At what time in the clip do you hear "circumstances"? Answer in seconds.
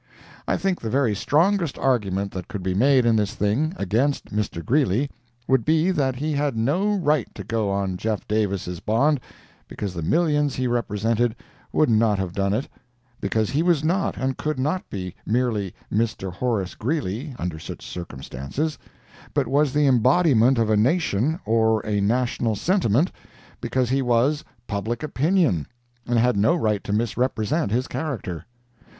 17.85-18.79